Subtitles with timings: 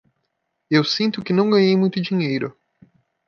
[0.67, 2.57] Eu sinto que não ganhei muito dinheiro.